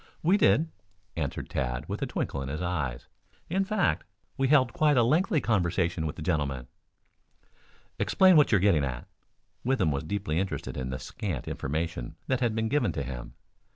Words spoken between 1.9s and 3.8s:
a twinkle in his eyes. "In